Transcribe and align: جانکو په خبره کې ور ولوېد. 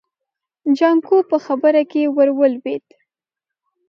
جانکو 0.77 1.17
په 1.29 1.37
خبره 1.45 1.81
کې 1.91 2.01
ور 2.15 2.29
ولوېد. 2.39 2.85